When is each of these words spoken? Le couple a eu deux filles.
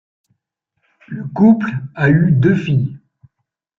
Le 1.09 1.23
couple 1.27 1.73
a 1.93 2.09
eu 2.09 2.31
deux 2.31 2.55
filles. 2.55 2.97